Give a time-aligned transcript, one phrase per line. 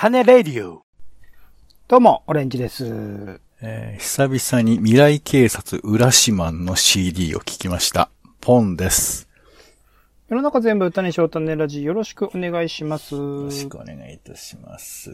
[0.00, 0.86] 種レディオ。
[1.86, 3.38] どうも、オレンジです。
[3.60, 8.08] えー久々に未来警察浦島の CD を聞きました。
[8.40, 9.28] ポンです。
[10.30, 13.14] 世の中全部種翔種ラジよろしくお願いします。
[13.14, 15.10] よろしくお願いいたします。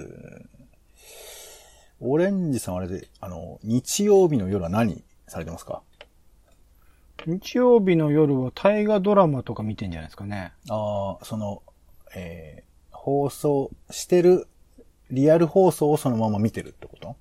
[1.98, 5.82] オレンジさんあれで、あの、日曜日の夜は何されてますか？
[7.26, 10.52] 日曜日の夜は大河ドラマとか見てんじゃないですかね。
[10.70, 11.64] ああ、その、
[12.14, 12.66] えー
[12.98, 14.48] 放送してる、
[15.10, 17.16] リアル放送をそのまま見てるってこと？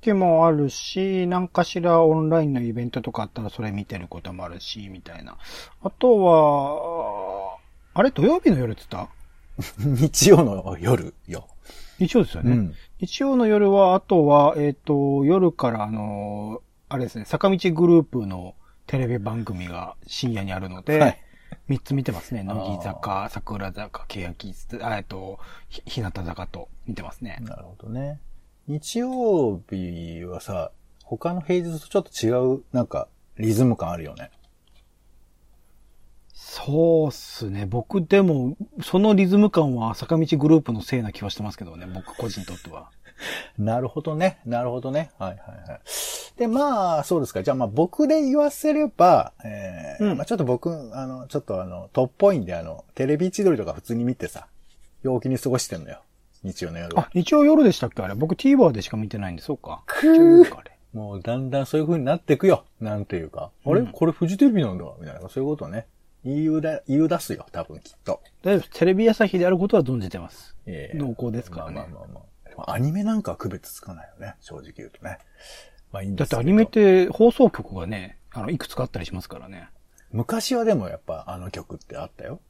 [0.00, 5.38] 時もあるし、何かしらオンラインのイベントとかあったらそれ見てることもあるし、みたいな。
[5.82, 7.56] あとは、
[7.94, 8.10] あれ？
[8.10, 9.10] 土曜日の夜って言った？
[9.84, 11.46] 日曜の夜よ。
[11.98, 12.52] 日曜ですよね。
[12.52, 18.54] うん日曜の夜は、あとは、えっ、と、夜からあの、あれですね、坂道グループの
[18.86, 21.18] テレビ番組が深夜にあるので、はい
[21.68, 22.42] 三つ見てますね。
[22.42, 24.34] 乃木坂、桜坂、欅、
[24.82, 27.38] あえっと、ひ日向坂と見てますね。
[27.40, 28.20] なるほどね。
[28.66, 30.72] 日曜日はさ、
[31.04, 34.30] 他の平日とちょっと違う、なんか、リズム感あるよね。
[36.34, 37.66] そうっすね。
[37.66, 41.86] 僕でも、そのリズム感は坂道グループのせいな気はしてますけどね。
[41.86, 42.90] 僕個人にとっては。
[43.58, 44.40] なるほどね。
[44.44, 45.10] なるほどね。
[45.18, 45.80] はいはいはい。
[46.40, 47.42] で、まあ、そうですか。
[47.42, 54.46] じゃあまあ僕で言わせれば、えーうんまあちょっと僕、あの、ちょっとあの、トップポインであの、テレビ千鳥とか普通に見てさ、
[55.02, 56.00] 陽気に過ごしてんのよ。
[56.42, 57.02] 日曜の夜は。
[57.02, 58.02] あ、日曜夜でしたっけ？
[58.02, 58.14] あれ。
[58.14, 59.82] 僕 TVer でしか見てないんで、そうか。
[59.86, 60.44] くー。
[60.94, 62.64] もうだんだんそういう風になっていくよ。
[62.80, 63.50] なんていうか。
[63.66, 63.80] あれ？
[63.80, 65.28] うんこれフジテレビなんだみたいな。
[65.28, 65.86] そういうことをね。
[66.24, 67.44] 言いうだ、言い出すよ。
[67.52, 68.22] 多分きっと。
[68.42, 68.78] 大丈夫。
[68.78, 70.56] テレビ朝日であることは存じてます。
[70.64, 72.72] え濃厚ですからねまあまあまあまあ。
[72.72, 74.34] アニメなんかは区別つかないよね。
[74.40, 75.18] 正直言うとね。
[75.92, 79.68] まあいいんですけどだってアニメって放送局がね、あの、いくつかあったりしますからね。
[80.12, 82.40] 昔はでもやっぱあの曲ってあったよ。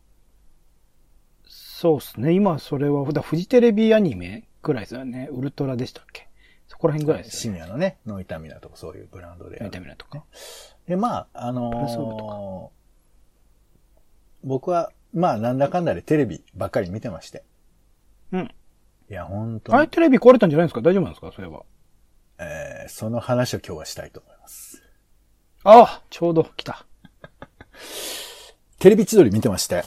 [1.46, 2.32] そうっすね。
[2.32, 5.28] 今それは、だフジテレビアニメぐらいですよね。
[5.32, 6.28] ウルトラでしたっけ？
[6.68, 7.58] そこら辺ぐらいですよね。
[7.58, 9.64] 深夜のね、ノイタミナとかそういうブランドでやる。
[9.66, 10.24] 見た目だとか。
[10.86, 12.80] で、まあ、あのー
[14.42, 17.44] 僕は、まあ、なんだかんだでテレビばっかり見てまして。
[18.32, 18.50] うん。
[19.10, 20.80] いや、本当にあれ、テレビ壊れたんじゃないですか？
[20.80, 21.30] 大丈夫なんですか？
[21.34, 21.62] そういえば。
[22.40, 24.82] えーその話を今日はしたいと思います。
[25.62, 26.86] ああちょうど来た。
[28.78, 29.84] テレビ千鳥見てまして。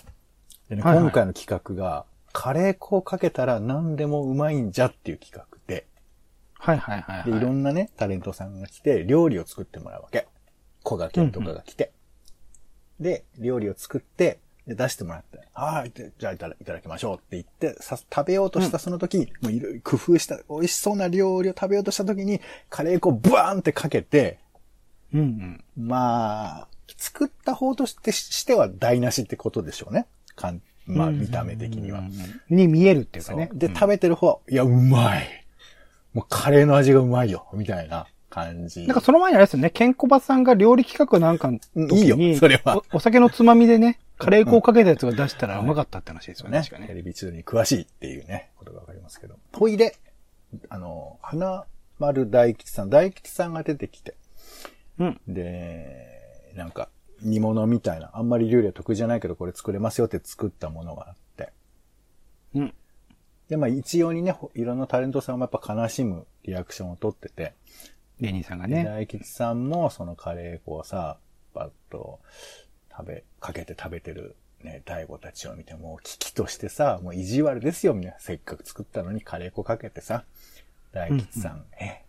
[0.70, 5.88] でね、はいはい今回の企画が、カレー粉をかけたら何でもうまいんじゃっていう企画で、
[6.54, 7.44] はいはいはい、で、いはい。
[7.44, 10.28] ろんなね、タレントさんが来て、料理を作ってもらうわけ。
[10.84, 11.92] 小賀健とかが来て。
[13.00, 24.40] で、料理を作って、で出してもらって、はい、でじゃあいただいただきましょうって言って、さ、食べようとしたその時、もういろいろ工夫した、美味しそうな料理を食べようとした時に、カレー粉をブワーンってかけて、
[25.14, 25.64] うんうん。
[25.78, 30.08] まあ、作った方としてしては台無しってことでしょうね。
[30.36, 32.04] かんまあ、見た目的には。
[32.50, 33.50] に見えるっていうかね。
[33.54, 35.46] で、食べてる方は、いや、うまい。
[36.14, 38.86] もうカレーの味がうまいよ、みたいな感じ。
[38.88, 46.60] なんかその前にあれですよね、ケンコバさんが料理企画なんかの時に、いいよそれはおお酒のつまみでね、カレー粉をかけたやつが出したらうまかったって話ですよね。
[46.60, 46.88] ね、確かね。
[46.88, 49.38] テレビ中に詳しいっていうね、ことがわかりますけど。
[49.54, 49.98] ほいで、
[50.70, 51.66] あの、花
[52.00, 54.16] 丸大吉さん、大吉さんが出てきて、
[55.00, 55.22] うん。
[55.28, 56.90] で、なんか、
[57.22, 61.52] 煮物みたいな、あんまり料理は得意じゃないけど、これ作れますよって作ったものがあって。
[62.56, 62.74] うん。
[63.50, 67.54] で、まあ一様にね、ほいろんなタレントさんもやっぱ悲しむリアクションを取ってて、
[68.20, 68.86] 芸人さんがでね。
[68.86, 71.18] 大吉さんもそのカレー粉をさ、
[71.54, 72.20] バッと
[72.98, 78.14] 食べ、かけて食べてるね、大悟たちを見て、もう危機としてさ、もう意地悪ですよ、みんな。
[78.20, 80.24] せっかく作ったのにカレー粉かけてさ、
[80.92, 82.04] 大吉さん、え、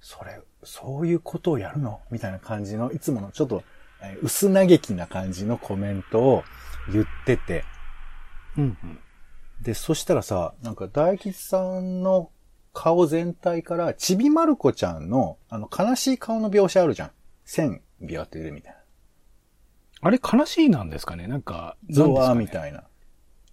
[0.00, 2.00] それ、そういうことをやるの？
[2.10, 3.62] みたいな感じの、いつものちょっと、
[4.02, 6.44] えー薄嘆きな感じのコメントを
[6.92, 7.64] 言ってて、
[8.56, 8.98] うんうん。
[9.62, 12.30] で、そしたらさ、なんか大吉さんの
[12.74, 17.10] 顔全体から、ちびまる子ちゃんの、あの、悲しい顔の描写あるじゃん。
[17.44, 18.75] 線、ビワって出るみたいな。
[20.06, 21.26] あれ悲しいなんですかね？
[21.26, 22.48] なんか、ゾワーみい。
[22.48, 22.84] たいな。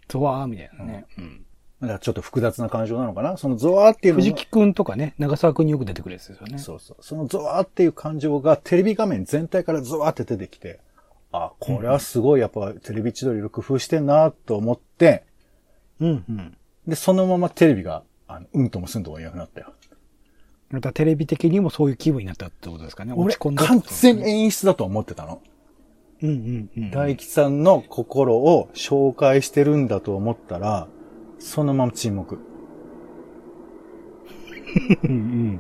[0.08, 1.06] ゾワーみたいなね。
[1.18, 1.46] うん。
[1.82, 3.38] だからちょっと複雑な感情なのかな？
[3.38, 6.60] そのゾワーっていうのが藤木くんとかね、長沢くんによく出てくるやつですよね。
[6.60, 6.98] そうそう。
[7.02, 10.80] そのゾワーっていう感情がテレビ画面全体からゾワーって出てきて、
[11.32, 15.24] あ、これはすごいやっぱテレビ千鳥の工夫してんなと思って、
[16.00, 16.58] うんうん。
[16.88, 19.74] で、そのままテレビが、あの、うんともすんとも言わなくなったよ。
[20.70, 23.14] またテレビ的にもそういう気分になったってことですかね？
[23.14, 25.42] 俺落ち込んだって完全に演出だと思ってたの。
[26.24, 26.92] うんうんうん。
[26.92, 30.88] 大吉さんの心を紹介してるんだと思ったら、
[31.38, 32.40] そのまま沈黙。
[35.04, 35.60] うんうん。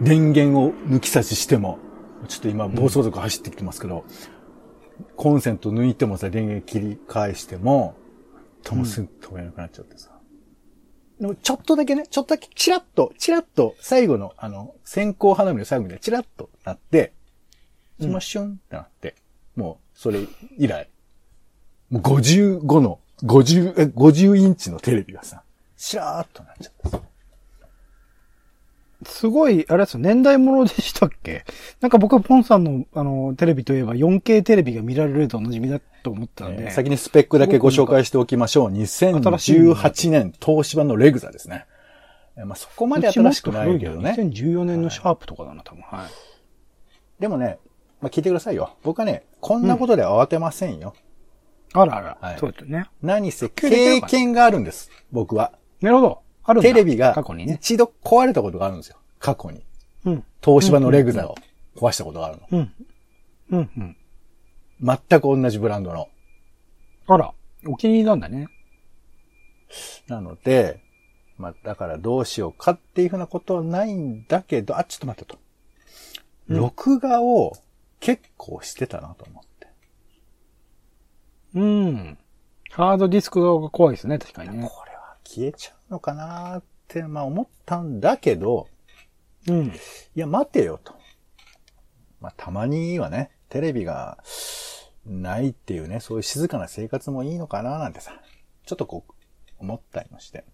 [0.00, 1.78] 電源を抜き差ししても、
[2.26, 4.04] ちょっと今暴走族走ってきてますけど、
[5.14, 7.94] コンセント抜いてもさ、電源切り返しても、
[8.62, 10.10] ともすぐ止めなくなっちゃってさ。
[11.20, 17.12] でもちょっとだけね、ちょっとだけチラッと、チラッと、最後の、あの、線香花火の最後でチラッとなって、
[18.00, 19.14] そのシュンってなって、
[19.56, 20.20] もう、それ
[20.58, 20.88] 以来、
[21.90, 25.42] もう55の、50、え、50インチのテレビがさ、
[25.76, 27.00] シラーっとなっちゃった。
[29.04, 31.44] すごい、あれですよ、年代物でしたっけ？
[31.80, 36.64] なんか僕はポンさんの、あの、テレビといえば 4K テレビが見られるとおなじみだと思ったんで。
[36.64, 38.70] えー先にスペックだけご紹介しておきましょう。
[38.72, 41.66] 2018年東芝のレグザですね。
[42.36, 44.14] えーまあ、そこまで新しくないけどね。
[44.18, 45.82] 2014年のシャープとかだな、多分。
[45.82, 47.20] はい。
[47.20, 47.58] でもね、
[48.00, 48.76] まあ、聞いてくださいよ。
[48.82, 50.94] 僕はね、こんなことで慌てませんよ。
[51.72, 52.18] あらあら。
[52.20, 52.88] はいそうですよね。
[53.02, 54.90] 何せ経験があるんです。
[55.12, 55.52] 僕は。
[55.80, 56.22] なるほど。
[56.44, 57.54] あるんだテレビが過去にね。
[57.54, 58.96] 一度壊れたことがあるんですよ。
[59.18, 59.62] 過去に。
[60.04, 60.24] うん。
[60.44, 61.34] 東芝のレグザを
[61.76, 62.46] 壊したことがあるの。
[62.50, 62.72] うん。
[63.50, 63.96] うん、うん。
[64.80, 66.08] 全く同じブランドの。
[67.06, 67.32] あら。
[67.66, 68.48] お気に入りなんだね。
[70.08, 70.80] なので、
[71.38, 75.38] まあ、だからどうしようかっていうふうなことはないんだけど、あ、ちょっと待ってと。
[76.48, 77.56] 録画を
[78.00, 79.68] 結構してたなと思って。
[81.54, 82.18] うん。
[82.70, 84.68] ハードディスク側が怖いですね、確かにね。
[84.68, 88.68] これは消えちゃうのかなって、まあ思ったんだけど、
[89.48, 89.66] うん。
[89.66, 89.70] い
[90.14, 90.94] や、待てよと。
[92.20, 94.18] まあ、たまにはね、テレビが
[95.04, 98.20] ないっていうね、そういう静かな生活もいいのかななんてさ、
[98.64, 99.12] ちょっとこう、
[99.58, 100.44] 思ったりもして。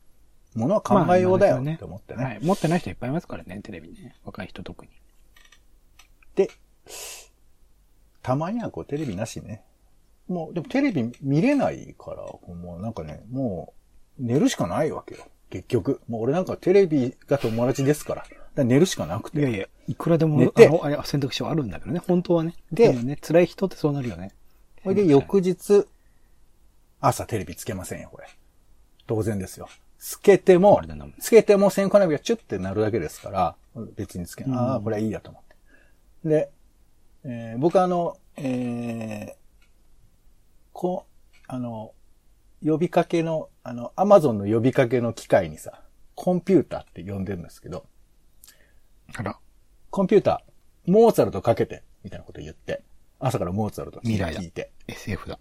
[0.55, 2.25] ものは考えようだよまあって思ってね。
[2.25, 2.39] はい。
[2.43, 4.17] 持ってない人いっぱいいますからね、テレビね。
[4.25, 4.93] 若い人特に。
[6.35, 6.51] で、
[8.23, 9.63] たまにはこうテレビなしね。
[10.29, 12.23] もう、でもテレビ見れないから、
[12.55, 13.75] もうなんかね、も
[14.19, 15.27] う寝るしかないわけよ。
[15.51, 16.01] 結局。
[16.09, 18.23] もう俺なんかテレビが友達ですから。
[18.23, 19.41] だから寝るしかなくて。
[19.41, 22.55] いやいや、いくらでも、寝てあの、あれ選択肢はあるんだけどね、本当はね。
[22.71, 24.33] でもね、辛い人ってそうなるよね。
[24.83, 25.87] それで翌日、
[27.01, 28.29] 朝テレビつけませんよ、これ。
[29.07, 29.69] 当然ですよ。
[29.99, 30.81] つけても
[31.21, 33.57] つけても線香花火がチュッてなるだけですから、
[33.97, 35.43] 別につけ、うんああ、これはいいやと思っ
[36.23, 36.29] て。
[36.29, 36.51] で、
[37.25, 39.43] えー僕あの、えー
[40.73, 41.95] こう、あの、
[42.65, 45.83] 呼びかけの、あの、アマゾンの呼びかけの機械にさ、
[46.15, 47.87] コンピューターって呼んでるんですけど、
[49.15, 49.39] あら。
[49.91, 52.83] コンピューター、モーツァルトかけて、みたいなこと言って、
[53.19, 55.39] 朝からモーツァルト未来だ聞いて、SF だ。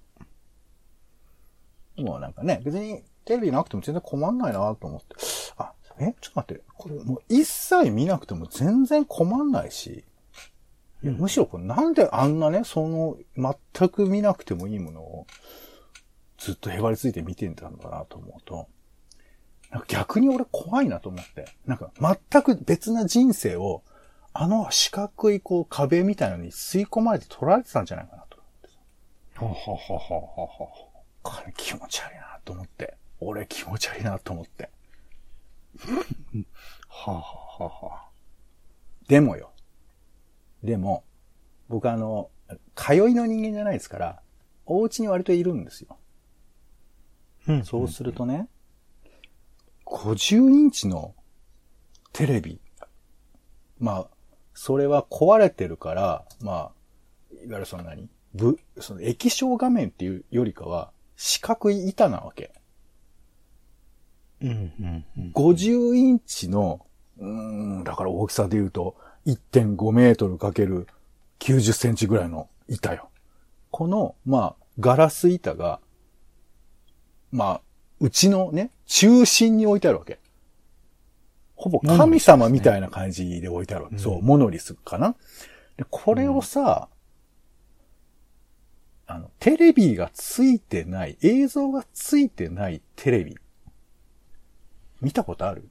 [1.97, 5.15] もうなんかね、別にテレビなくても全然困んないなと思って。
[5.57, 6.13] あ、え？
[6.19, 6.63] ちょっと待って。
[6.75, 10.03] これもう一切見なくても全然困んないし。
[11.03, 15.27] いやむしろこれなんであんなね、その、全く見なくてもいいものを、
[16.37, 18.67] ずっとへばりついて見てんだろうなと思うと、
[19.71, 21.45] なんか逆に俺怖いなと思って。
[21.65, 23.83] なんか全く別な人生を、
[24.33, 28.37] あの四角いこう壁みたいなのに吸い込まれて取られてたんじゃないかなと。
[29.45, 30.91] はははははは。
[31.23, 32.97] これ気持ち悪いなと思って。
[33.19, 34.69] 俺気持ち悪いなと思って。
[36.87, 38.09] はははは。
[39.07, 39.50] でもよ。
[40.63, 41.03] でも、
[41.69, 42.29] 僕あの、
[42.75, 44.21] 通いの人間じゃないですから、
[44.65, 45.97] お家に割といるんですよ。
[47.47, 48.47] うんそうするとね、
[49.85, 51.15] 50インチの
[52.13, 52.59] テレビ。
[53.79, 54.07] まあ、
[54.53, 56.71] それは壊れてるから、まあ、
[57.43, 62.53] いわゆるそんなに、ぶ、その液晶画面っていうよりかは、四角い板なわけ。
[64.41, 65.31] うん、うん、うん。
[65.33, 66.85] 50インチの、
[67.17, 70.87] うーん、だから大きさで言うと、1.5メートルかける
[71.39, 73.09] 90センチぐらいの板よ。
[73.69, 75.79] この、まあ、ガラス板が、
[77.31, 77.61] まあ、
[77.99, 80.19] うちのね、中心に置いてあるわけ。
[81.55, 83.95] ほぼ神様みたいな感じで置いてあるわけ。
[83.95, 85.15] うんそう、モノリスかな。
[85.77, 86.89] で、これをさ、
[89.07, 93.37] あの、テレビがついてない、映像がついてないテレビ。
[95.01, 95.69] 見たことある？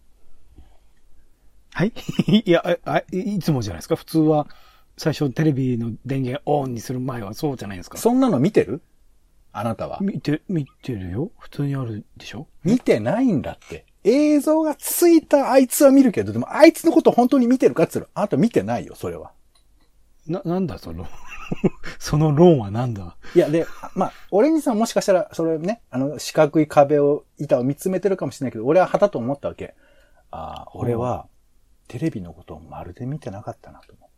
[1.73, 1.93] はい
[2.45, 3.97] いや、ああいつもじゃないですか？
[3.97, 4.47] 普通は、
[4.97, 7.99] 最初テレビの電源オンにする前はそうじゃないですか？
[7.99, 8.83] そんなの見てる？
[9.53, 9.99] あなたは。
[10.01, 11.31] 見て、見てるよ。
[11.39, 12.47] 普通にあるでしょ？
[12.65, 13.85] 見てないんだって。
[14.05, 19.33] 映像がついたあいつは見るけど、でもあいつのこと本当に見てるかって言ったら、あなた見てないよ、それは。
[20.27, 21.07] な、なんだその、
[21.99, 23.17] その論はなんだ？
[23.35, 29.75] いや、で、まあ、オレンジさんもしかしたら、それね、あの、四角い壁を、板を見つめてるかもしれないけど、俺は旗と思ったわけ。
[30.31, 31.27] ああ、俺は、
[31.91, 34.09] テレビのことをまるで見てなかったなと思っ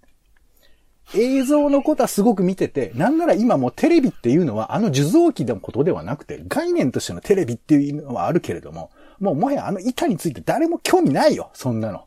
[1.15, 1.19] て。
[1.19, 12.05] 映像のことはすごく見てて、なんなら今もうテレビっていうのはあの受像機のことではなくて、概念としてのテレビっていうのはあるけれども、もうもはやあの板について誰も興味ないよ、そんなの。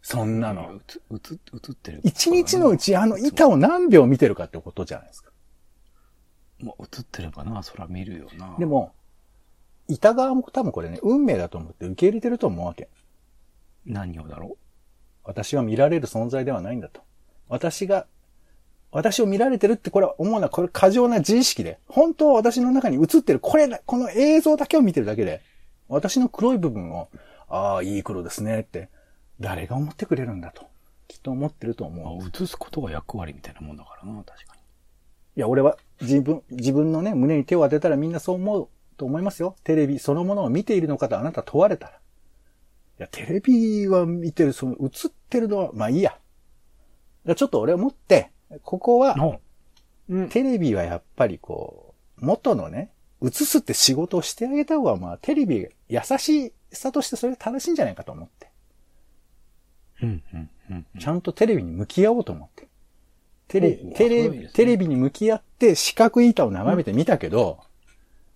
[0.00, 0.72] そんなの。
[0.72, 2.00] うつ、うつ、映ってる。
[2.02, 5.30] 一日のうちあの板を何秒見てるかってことじゃないですか。
[6.60, 8.56] もう映ってればな、そら見るよな。
[8.58, 8.94] で、も、
[9.88, 12.88] いた側も多分これね、運命だと思って受け入れてると思うわけ。
[13.84, 14.56] 何をだろ
[15.24, 17.00] 私は見られる存在ではないんだと。
[17.48, 18.06] 私が、
[18.90, 25.40] 私を見られてるってこれは思うのはこれ過剰な自意識で、本当は私の中に映ってる、これ、この映像だけを見てるだけで、
[25.88, 27.08] 私の黒い部分を、
[27.48, 28.88] ああ、いい黒ですねって、
[29.40, 30.66] 誰が思ってくれるんだと。
[31.08, 32.22] きっと思ってるとう思う。
[32.22, 34.60] あ映すことが役割みたいなもんだからな、確かに。
[35.36, 39.56] いや、俺は自分、自分のね、胸に手を当てたらみんなそう思うと思いますよ。
[39.64, 41.98] テレビそのものを見ているのかとあなた問われたら。
[43.02, 46.16] いや、テレビは見てる、その映ってるのは、まあいいや。
[47.24, 48.30] じゃあちょっと俺思って、
[48.62, 49.40] ここは、の、
[50.08, 50.28] うん。
[50.28, 58.50] テレビはやっぱりこう、元のね、映すって仕事をしてあげた方が、まあ、テレビ、優しさとしてそれが正しいんじゃないかと思って。
[60.02, 60.86] うん、うん、うん。
[61.00, 62.68] ちゃんとテレビに向き合おうと思って。
[63.48, 67.58] テレおうテレすごいですねテレビに向き合って四角い板を眺めてみたけど、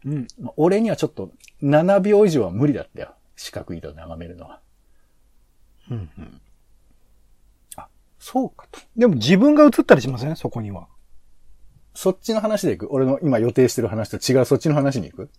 [0.05, 0.27] うん。
[0.41, 1.31] まあ俺にはちょっと
[1.63, 3.15] 7秒以上は無理だったよ。
[3.37, 4.61] 四角い板を眺めるのは。
[5.91, 6.41] うん、うん。
[8.19, 8.81] そうかと。
[8.97, 10.35] でも自分が映ったりしません？
[10.35, 10.89] そこには。
[11.95, 12.93] そっちの話で行く？
[12.93, 15.31] 俺の今予定してる話と違うそっちの話に行く？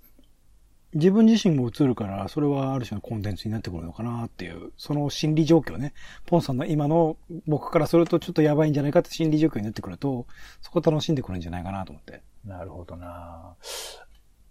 [0.94, 5.94] 自分自身も映るから、それはある種のコンテンツになってくるのかなっていう、その心理状況ね。
[6.26, 10.26] ポンさんの今の僕からするとちょっとやばいんじゃないかって心理状況になってくると、
[10.62, 12.22] そこ楽しんでくるんじゃないかなと思って。
[12.46, 13.56] なるほどな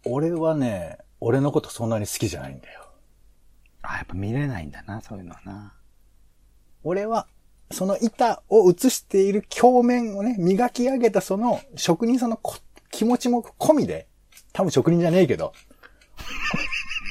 [0.05, 2.86] 俺はね、俺のことそんなに好きじゃないんだよ。
[3.93, 5.75] あ、やっぱ見れないんだな、そういうのはな。
[6.83, 7.26] 俺は、
[7.73, 12.57] その板を映している鏡面をね、磨き上げたその職人さんのこ
[12.90, 14.07] 気持ちも込みで、
[14.52, 15.52] 多分職人じゃねえけど、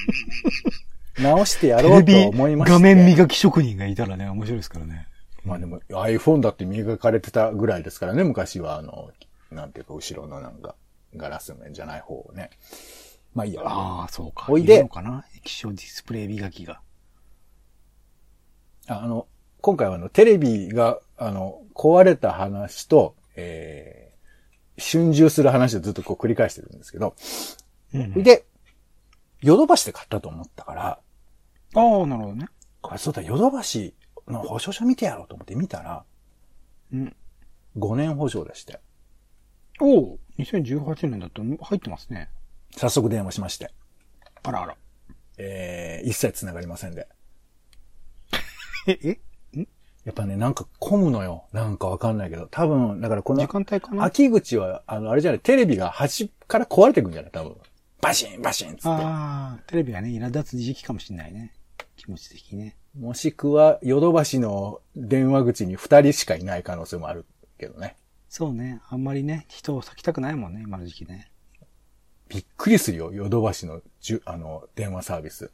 [1.20, 2.72] 直してやろうと思いまして。
[2.72, 5.08] 画面磨き職人がいたらね、面白いですからね。
[5.44, 9.10] まあでも iPhone だって磨かれてたぐらいですからね、昔はあの、
[9.50, 10.74] なんていうか後ろのなんか、
[11.14, 12.50] ガラス面じゃない方をね。
[13.34, 13.62] まあいいや。
[13.64, 14.46] ああ、そうか。
[14.48, 15.24] おいでるのかな？
[15.36, 16.80] 液晶ディスプレイ磨きが。
[18.88, 19.26] ああの、
[19.60, 27.14] 今回はあの、テレビが、あの、壊れた話と、えー、春秋する話をずっとこう繰り返してるんですけど、
[27.94, 28.44] うんで、
[29.40, 31.00] ヨドバシで買ったと思ったから、
[31.74, 32.46] ああ、なるほどね。
[32.80, 33.94] これそうだ、ヨドバシ
[34.28, 36.04] の保証書見てやろうと思って見たら、
[36.92, 37.16] うん。
[37.76, 38.80] 5年保証でして、
[39.80, 42.30] おお、2018年だと入ってますね。
[42.76, 43.72] 早速電話しまして、
[44.42, 44.76] あらあら。
[45.38, 47.08] えー、一切繋がりませんで。
[48.86, 49.18] え、え
[50.04, 51.46] やっぱね、なんか混むのよ。
[51.52, 52.46] なんかわかんないけど。
[52.46, 54.04] 多分、だからこの時、間帯かな？
[54.04, 57.30] 秋口は、あの、あれじゃない、テレビが端から壊れてくんじゃない？
[57.32, 57.56] 多分。
[58.00, 58.88] バシンバシンっつって。
[58.88, 61.52] ああ、テレビがね、苛立つ時期かもしれないね。
[61.96, 62.76] 気持ち的にね。
[62.96, 67.26] もしくは、ヨドバシの電話口に二人しかいない可能性もある
[67.58, 67.96] けどね。
[68.28, 68.80] そうね。
[68.88, 71.32] あんまりね、人を割きたくないもんね、今の時期ね。
[72.28, 75.50] びっくりするよ、ヨドバシのじゅ、あの、電話サービス。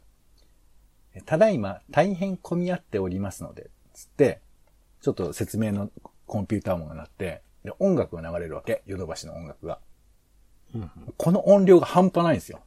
[1.25, 4.41] ただいま、大変混み合っておりますので、つって、
[5.01, 5.91] ちょっと説明の
[6.25, 9.79] コンピューター音が鳴って、で、音楽が流れるわけ、ヨドバシの音楽が。
[10.73, 12.61] うんこの音量が半端ないんですよ。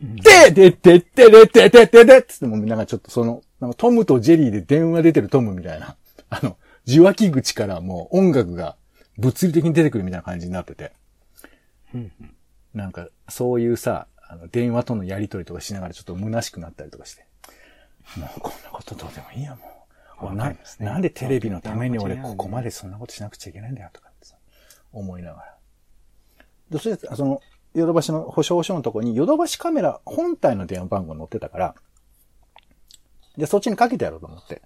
[0.00, 5.96] で、で、で、で、で、で、で、で、で、つってもうなんかちょっとその、なんかトムとジェリーで電話出てるトムみたいな、
[6.30, 8.76] あの、受話器口からもう音楽が
[9.18, 10.92] 物理的に出てくるみたいな感じになってて。
[11.94, 12.12] うん
[12.76, 17.26] なんか、そういうさ、あの、電話とのやりとりとかしながらちょっと虚しくなったりとかして。
[18.18, 19.86] もうこんなことどうでもいいや、も
[20.20, 20.26] う。
[20.26, 24.36] わなねなんでテレビのために俺ここまでそんなことしなくちゃいけないんだよとかってさ、
[24.92, 25.56] 思いながら。
[26.70, 27.40] で、そして、その、
[27.72, 31.74] ヨドバシの保証書のとこに、ヨドバシカメラ本体の電話番号載ってたから、
[33.38, 34.60] で、そっちにかけてやろうと思って。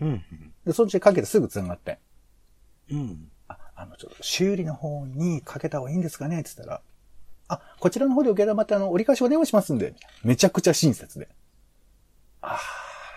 [0.00, 0.24] うん。
[0.64, 1.98] で、そっちにかけてすぐ繋がって。
[2.90, 3.30] うん。
[3.48, 6.82] あ、あの、ちょっと修理の方にかけた方がいいんですかねって言ったら、
[7.48, 11.28] あ、こちらの方で受け止まってあの、折り返しお電話しますんで、めちゃくちゃ親切で。
[12.40, 12.58] あ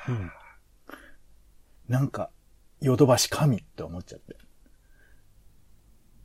[0.07, 0.15] うん。
[0.15, 0.29] ー
[1.89, 2.29] なんか、
[2.81, 4.37] ヨドバシ神って思っちゃって。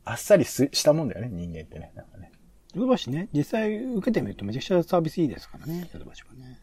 [0.05, 1.91] あっさりすしたもんだよね、人間ってね。
[1.95, 2.31] なんかね。
[2.75, 6.59] ヨドバシね、実際受けてみるとめちゃくちゃサービスいいですからね、ヨドバシはね。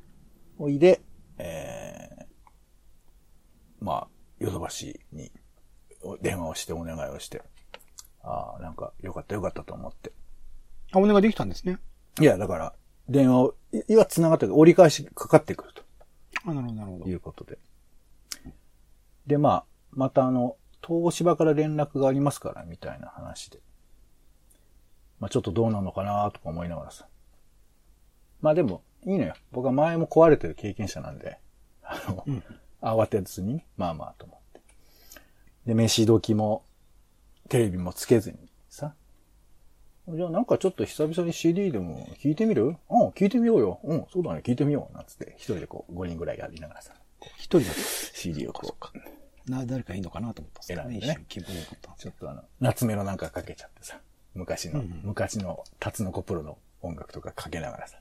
[0.58, 1.00] おいで、
[1.38, 2.24] えー、
[3.80, 4.08] まあ、
[4.38, 5.32] ヨドバシに
[6.02, 7.42] お電話をしてお願いをして。
[8.22, 10.12] ああ、なんか、よかったよかったと思って。
[10.92, 11.78] あ、お願いできたんですね。
[12.20, 12.74] いや、だから、
[13.08, 15.70] 電話を、い今繋がってる折り返しかかってくる
[16.44, 17.10] あ、なるほど、なるほとど。
[17.10, 17.58] いうことで。
[19.26, 20.56] で、まあ、またあの、
[20.86, 23.60] 東芝から連絡がありますから、みたいな話で。
[25.20, 27.06] まあちょっとどうなのかなとか思いながらさ。
[28.40, 29.34] まあでも、いいのよ。
[29.52, 31.38] 僕は前も壊れてる経験者なんで、
[31.82, 32.42] あの、うん
[32.82, 34.60] 慌てずに、まあまあと思って。
[35.66, 36.64] で、飯時も、
[37.48, 38.51] テレビもつけずにさ、
[40.08, 42.76] じゃあなんかちょっと久々に CD でも聞いてみる？
[42.90, 43.78] うん、聞いてみようよ。
[43.84, 44.96] うん、そうだね、聞いてみよう。
[44.96, 46.92] なんつって、一人でこう、5人ぐらいやりながらさ、
[47.36, 47.80] 一人だと。
[48.14, 48.74] CD をこ
[49.46, 51.26] う、な、誰かいいのかなと思ったんですけどね。
[51.28, 54.00] ちょっとあの、夏目のなんかかけちゃってさ、
[54.34, 55.00] 昔の、うんうん。
[55.04, 57.98] 昔のタツノコプロの音楽とかかけながらさ、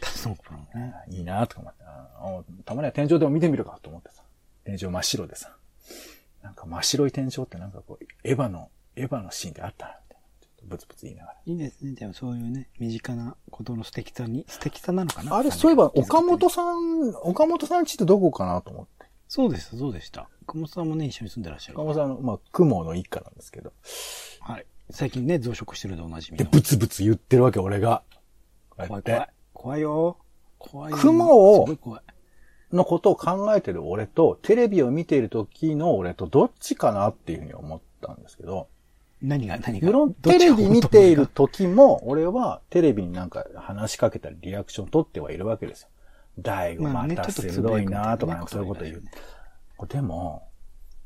[0.00, 0.94] タの頃のね。
[1.10, 1.74] いいなとか
[2.22, 4.22] 思って、たまには天井でも見てみるかと思ってさ、
[4.64, 5.54] 天井真っ白でさ、
[6.42, 10.00] なんか真っ白い天井ってなんかこう、エヴァの、エヴァのシーンであった？
[10.66, 11.38] ブツブツ言いながら。
[11.46, 11.94] いいですね。
[11.94, 15.36] でもそういうね、身近なことの素敵さに、素敵さなのかな？
[15.36, 19.06] あれ、そういえば、岡本ささん、岡本さんちってどこかなと思って。
[19.28, 20.28] そうでした、そうでした。
[20.42, 21.94] 岡本さんもね、一緒に住んでらっしゃる岡。
[21.94, 23.72] 本さんの、まあ、雲の一家なんですけど。
[24.40, 24.66] はい。
[24.90, 26.50] 最近ね、増殖してるでおなじみで、の。
[26.50, 28.02] ブツブツ言ってるわけ、俺が。
[28.70, 29.28] こうやって怖い怖い。
[29.52, 30.18] 怖いよ。
[30.58, 30.96] 怖いよ。
[30.98, 32.02] 雲をすごい怖い。
[32.72, 38.68] のことを考えてる俺と、テレビを見ている時の俺とどっちかなっていうふうに思ったんですけど、
[39.22, 39.86] 何が、何が？
[39.86, 45.88] 無論テレビ見ている時も、俺はテレビになんか話しかけたりリアクション取ってはいるわけですよ。
[46.38, 49.02] 大悟また鋭いなとかなんかそういうこと言う。
[49.88, 50.48] でも、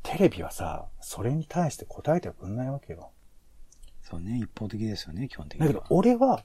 [0.03, 3.11] テレビはさ、それに対して答えてはくんないわけよ。
[4.01, 5.73] そうね、一方的ですよね、基本的には。
[5.73, 6.43] だけど、俺は、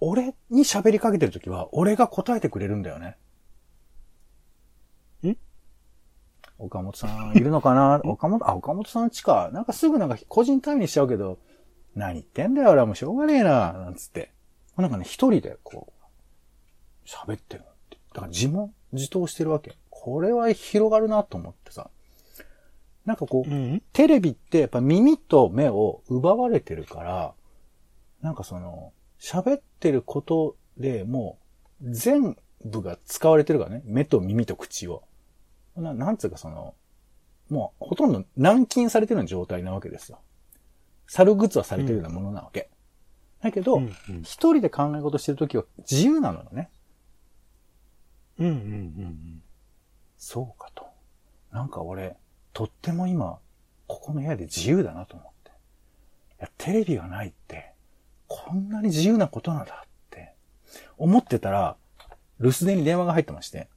[0.00, 3.16] 俺に喋りかけてる時は、俺が答えてくれるんだよね。
[5.22, 5.36] ん
[6.58, 8.00] 岡本さんいるのかな？
[8.04, 9.50] 岡本、あ、岡本さんちか。
[9.52, 11.38] なんかすぐなんか個人単位にしちゃうけど、
[11.94, 14.32] 何言ってんだよ、俺はもうしょうがねえな、なんつって。
[14.76, 17.98] なんかね、一人でこう、喋ってるって。
[18.12, 19.76] だから自問自答してるわけ。
[19.90, 21.90] これは広がるなと思ってさ。
[23.04, 23.82] なんかこう、うん？
[23.92, 27.34] テレビってやっぱ耳と目を奪われてるから、
[28.22, 31.38] なんかその、喋ってることでも
[31.82, 33.82] う全部が使われてるからね。
[33.84, 35.02] 目と耳と口を。
[35.76, 36.74] ななんつうかその、
[37.48, 40.20] もうほとんど軟禁されてるような状態なわけですよ。
[41.06, 42.70] 猿グッズはされてるようなものなわけ。
[43.40, 46.70] だけど、うんうん一人で考え事してるときは自由なのよね。
[48.38, 49.42] うんうんうん
[50.18, 50.86] そうかと。
[51.52, 52.16] なんか俺、
[52.52, 53.38] とっても今、
[53.86, 55.50] ここの部屋で自由だなと思って。
[55.50, 55.52] い
[56.40, 57.72] や、テレビがないって、
[58.26, 60.34] こんなに自由なことなんだって、
[60.96, 61.76] 思ってたら、
[62.40, 63.68] 留守電に電話が入ってまして、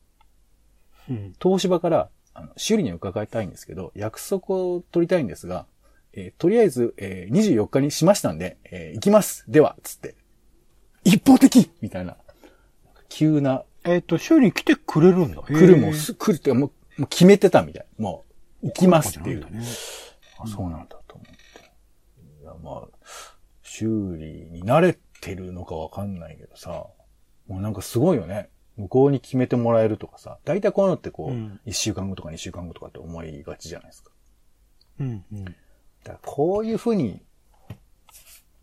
[1.41, 5.65] 東芝から、あの、修理に伺いたいんですけど、約束を取りたいんですが、
[6.13, 10.15] えーとりあえず、えー24日にしましたんで、えー行きますではつって、
[11.03, 12.17] 一方的みたいな、
[13.09, 15.41] 急なえっ、と、修理に来てくれるんだ。
[15.41, 16.67] 来るもす、来るって、も
[16.97, 17.85] う、もう決めてたみたい。
[17.97, 18.25] も
[18.61, 19.39] う、行きますっていう。
[19.39, 19.63] ね。
[20.37, 22.41] あ、そうなんだと思って。
[22.41, 22.87] いや、まあ、
[23.63, 26.87] 修理に慣れてるのかわかんないけどさ、
[27.47, 28.49] もうなんかすごいよね。
[28.79, 34.11] 向こうに決めてもらえるとかさ、大体こういうのってこう、うん一、週間後とか二週間後とかって思いがちじゃないですか。
[35.01, 35.45] うんうん。
[35.45, 35.53] だか
[36.05, 37.21] らこういう風に、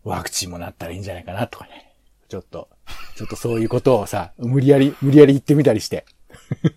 [0.03, 1.93] ワクチンもなったらいいんじゃないかなとかね。
[2.29, 2.67] ちょっと、
[3.15, 6.05] ちょっとそういうことをさ、無理やり、無理やり言ってみたりして。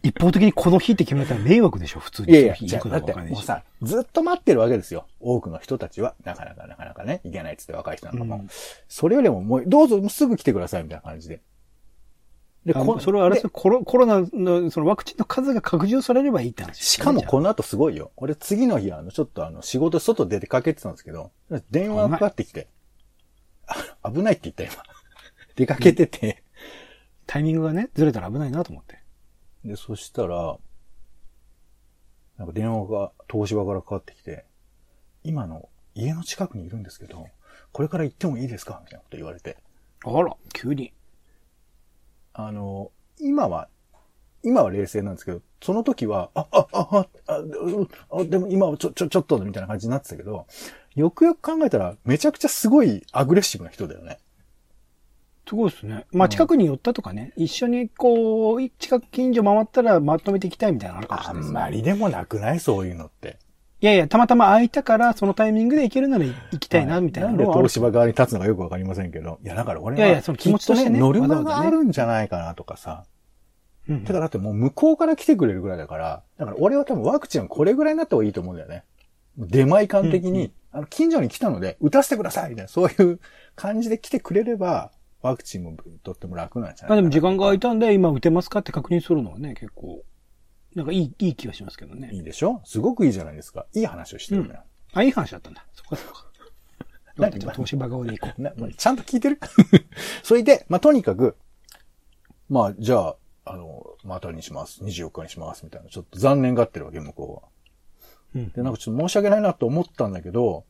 [0.03, 2.33] 一方的にこの日って決めたら迷惑でしょ、普通に。
[2.33, 5.07] いやいや、じゃあ、だってもうさ、ずっと待ってるわけですよ。
[5.19, 6.15] 多くの人たちは。
[6.25, 8.37] なかなかなかなかね、いけないっつって若い人なんかも。
[8.37, 8.49] うん
[8.89, 11.41] それよりももう、どうぞすぐ来てくださいみたいな感じで。
[12.65, 18.13] で、あこそれはあれコロコロナのそのワクチンの数が拡充されればいいって話ねじゃあかもこの後すごいよ。
[18.17, 21.33] 俺次の日、あの、ちょっとあの、仕事外出てかけてたんですけど、
[21.71, 22.69] 電話がかかってきて、
[24.03, 24.83] あ危ないって言った今。
[25.57, 26.43] 出かけてて、
[27.27, 29.01] タイミングがね、ずれたら危ないなと思って。
[29.65, 30.59] で、そしたら、
[32.37, 34.45] なんか電話が東芝からかかってきて、
[35.25, 37.29] 今の家の近くにいるんですけど、
[37.73, 38.81] これから行ってもいいですか？
[38.85, 39.57] みたいなこと言われて。
[40.05, 40.93] あら、急に。
[42.47, 43.69] あの、今は、
[44.43, 50.47] 今は冷静なんですけど、その時は、あ、あ、あ、あ、あ、うあでも今はちょ、ちょ、ちょっと、みたいな感じになってたけど、
[50.95, 54.19] よくよく考えたら、めちゃくちゃすごいアグレッシブな人だよね。
[55.47, 56.07] すごいですね。
[56.13, 61.51] まあ、近くに寄ったとかね、一緒にこう、近く近所回ったらまとめていきたいみたいなのあるかもしあれないね。
[61.51, 62.61] んまりでもなくない？
[62.61, 63.39] そういうのって。
[63.83, 69.39] いやいや、たまたま空いたから、そのタイミングで行けるなら行きたいな、みたいなんでのはある東芝側に立つのかよくわかりませんけど。
[69.43, 73.05] いや、だから俺は、いやいやその気持ちとしてねきっノルマがあるんじゃないかなとかさ。
[73.89, 78.85] うんてかだってもう向こうから来てくれるぐらいだから、だから俺は多分ワクチンはこれぐらいになった方がいいと思うんだよね。
[79.37, 83.19] 出前感的に、あの、近所に来たので、打たせてくださいみたいな、そういう
[83.57, 86.89] 感じで来てくれれば、ワクチンもとっても楽なんじゃないかな。
[86.91, 90.03] まあでも時間が空いたんで、今打てますかって確認するのはね、結構、
[90.75, 92.11] なんかいい、いい気がしますけどね。
[92.13, 92.61] いいでしょ？
[92.65, 93.67] すごくいいじゃないですか。
[93.75, 94.63] いい話をしてるんだよ。
[94.93, 95.65] あ、いい話だったんだ。
[95.75, 96.27] そっかそっか。
[97.17, 98.73] よか った、じゃあ東芝側で行こう。
[98.75, 99.41] ちゃんと聞いてる？
[100.23, 101.37] それで、まあ、とにかく、
[102.49, 104.83] まあ、じゃあ、あの、またにします。
[104.85, 105.65] 24日にします。
[105.65, 105.89] みたいな。
[105.89, 107.43] ちょっと残念がってるわけ、向こ
[108.35, 108.43] うは。
[108.43, 108.53] うん。
[108.53, 110.65] で、なんかちょっと申し訳ないなと思ったんだけど、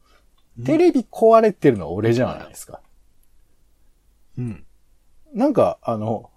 [0.65, 2.81] テレビ壊れてるのは俺じゃないですか。
[4.39, 4.65] うん。
[5.35, 6.31] なんか、あの、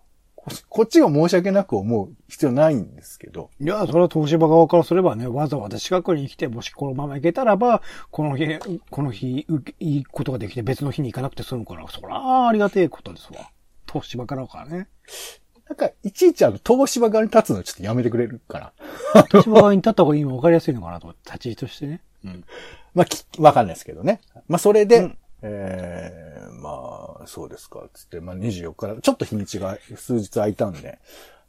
[0.45, 13.49] ここっちが申し訳なく思う必要ないんですけど、いや、それは東芝側からすればね、わざわざ近くに来て、もしこのまま行けたらば、この日、この日、ういいことができて別の日に行かなくて済むから、そら、ありがてえことですわ。
[13.88, 14.89] 東芝からからね。
[15.69, 19.23] なんか、いちいちあの、東芝側に立つのちょっとやめてくれるかな。
[19.27, 22.01] 東芝側に立った方がいいの分かりやすいのかなと立ち位置としてね。
[22.25, 22.43] うん。
[22.93, 24.19] まあ、き、わかんないですけどね。
[24.49, 30.99] まあ、それで、うんええまあ、そうですか、つって、まあ、24日から、ちょっと日にちが数日空いたんで。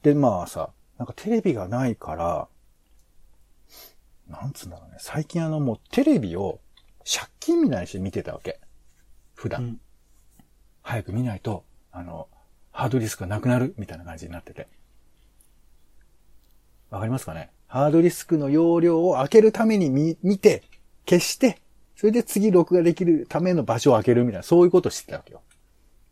[0.03, 2.49] で、まあさ、なんかテレビがないから、
[4.29, 4.97] なんつうんだろうね。
[4.99, 6.61] 最近あの、もうテレビを
[7.05, 8.61] 借金みたいにして見てたわけ。
[9.35, 9.63] 普段。
[9.63, 9.81] うん
[10.87, 12.29] 早く見ないと、あの、
[12.71, 14.69] ハードディスクがなくなるみたいな感じになってて。
[16.91, 17.51] わかりますかね？
[17.69, 20.63] ハードディスクの容量を開けるために見、見て、
[21.09, 21.59] 消して、
[21.97, 25.43] それで次録画できるための場所を開けるみたいな、そういうことをしてたわけよ。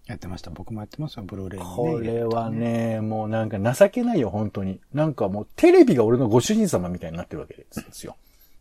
[0.06, 0.50] やってました。
[0.50, 1.74] 僕もやってますよ、ブルーレイにね。
[1.74, 4.80] これはね、もうなんか情けないよ、本当に。
[4.92, 8.16] なんかもうテレビが俺のご主人様みたいになってるわけですよ。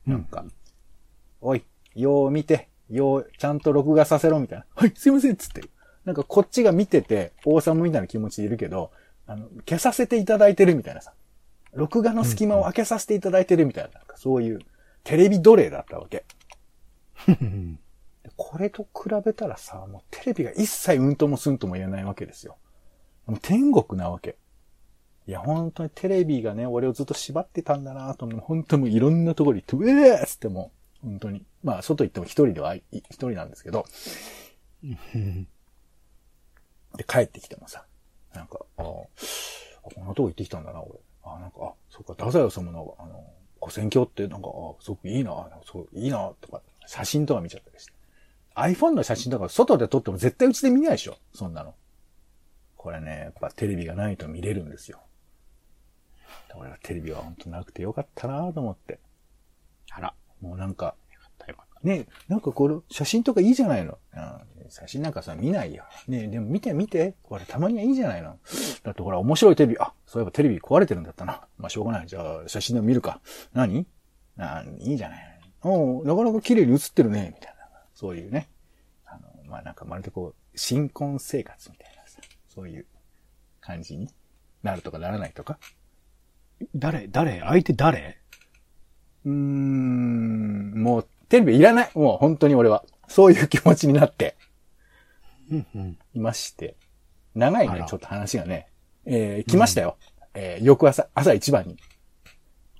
[0.06, 0.46] なんか、
[1.42, 1.64] おい、
[1.96, 4.66] よう見て、よう、ちゃんと録画させろ、みたいな。
[4.76, 5.64] はい、すいません、つって。
[6.06, 8.92] なんかこっちが見てて、王様みたいな気持ちでいるけど、
[9.28, 11.14] あの、消させていただいてるみたいなさ。
[11.74, 14.60] 録画の隙間を開けさせていただいてるみたいな、なんかそういう、
[15.04, 16.26] テレビ奴隷だったわけ。
[18.38, 22.58] これと比べたらさ、もうテレビが一切うんともすんとも言えないわけですよ。
[23.26, 24.38] もう天国なわけ。
[25.28, 28.40] いや、本当にテレビがね、俺をずっと縛ってたんだなと思う。
[28.40, 30.72] 本当にもういろんなところに行って、うえーっつっても
[31.04, 31.46] う、本当に。
[31.64, 33.86] まあ、外行っても一人では、い一人なんですけど、
[34.84, 35.48] う ん
[36.96, 37.86] で、帰ってきてもさ、
[38.34, 39.10] なんか、ああ、こ
[39.98, 41.00] んなとこ行ってきたんだな、俺。
[41.24, 43.24] あなんか、あ、そっか、太宰治の、あの、
[43.60, 47.94] 古戦鏡ってなんか、あすごくいいな、そう、いいな、とか、写真とか見ちゃったりして。
[48.54, 51.74] iPhone の写真とか外で撮っても絶対うちで見ないでしょそんなの。
[52.76, 55.00] これね、やっぱテレビがないと見れるんですよ。
[56.54, 59.00] 俺はテレビは本当なくてよかったなと思って。
[59.92, 60.14] あら。
[60.42, 60.96] もうなんか、
[61.82, 63.98] ねなんかこれ、写真とかいいじゃないの。
[64.14, 65.86] うん写真なんかさ、見ないよ。
[66.10, 67.16] ねでも見て見て。
[67.24, 68.38] これたまにはいいじゃないの。
[68.84, 71.42] だってほら、面白いテレビ、あ、そういえばテレビ壊れてるんだったな。
[71.58, 72.08] まあしょうがない。
[72.08, 73.22] じゃあ、写真でも見るか。
[73.54, 73.86] 何？
[74.38, 75.31] あいいじゃない。
[75.64, 77.34] おうなかなか綺麗に写ってるね。
[77.36, 77.60] みたいな。
[77.94, 78.50] そういうね。
[79.06, 82.86] あの、まあなんかまるでこう、新婚生活みたいなさ、そういう
[83.60, 84.10] 感じに
[84.64, 85.56] なるとかならないとか。
[85.56, 85.60] た。
[86.76, 87.40] 誰誰？
[87.42, 88.18] 相手誰？
[89.26, 91.92] うーん、もうテレビいらない。
[91.94, 92.84] もう本当に俺は。
[93.08, 94.38] そういう気持ちになって。
[95.52, 96.00] うんうん。
[96.14, 96.76] いまして。
[97.36, 98.68] 長いねちょっと話がね。
[99.06, 99.98] えー、来ましたよ。
[100.34, 101.78] えー、翌朝、朝一番に。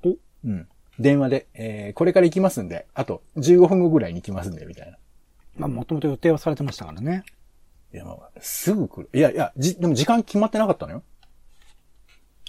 [0.06, 0.16] お
[0.46, 0.68] うん。
[1.02, 4.98] 電話で、えー、これから行きますんで、あと15分後ぐらいに行きますんで、みたいな。
[5.58, 7.24] まあ、もともと予定はされてましたからね。
[7.94, 9.10] いや、まあ、すぐ来る。
[9.14, 11.04] いやいや、じ、でも時間決まってなかったのよ。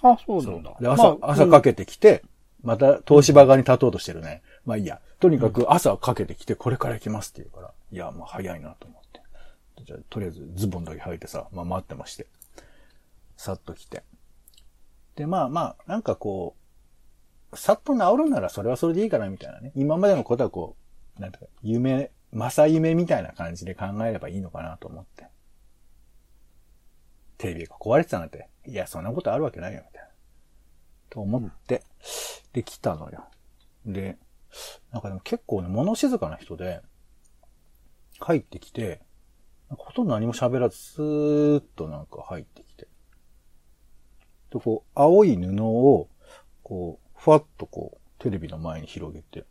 [0.03, 0.77] あ、そうなんだ。
[0.81, 2.23] で、朝、まあ朝かけてきて、
[2.63, 4.43] また東芝側に立とうとしてるね。
[4.65, 5.01] まあいいや。
[5.21, 9.21] とにかく朝かけてきて、これから行きますって言うから、いや、まあ早いなと思って。
[9.85, 12.27] じゃあ、とりあえずズボンだけ履いてさ、まあ待ってまして。
[13.37, 14.03] さっと来て。
[15.17, 16.62] で、まあまあ、なんかこう、
[17.55, 19.73] さっと治るならそれはそれでいいかなみたいなね。
[19.75, 20.77] 今までのことはこ
[21.19, 25.27] う、なんていうか、夢、正夢みたいな感じで考えればいいのかなと思って。
[27.37, 30.09] テレビが壊れてたなんて、いや、そんなことあるわけないよ、みたいな。
[31.11, 31.83] と思って、
[32.53, 33.25] で、来たのよ。
[33.85, 34.17] で、
[34.93, 36.81] なんかでも結構ね、物静かな人で、
[38.25, 39.03] 帰ってきて、
[39.69, 42.87] ほとんど何も喋らず、スーッとなんか入ってきて。
[44.51, 46.09] で、こう、青い布を、
[46.63, 49.45] こう、ふわっとこう、テレビの前に広げて、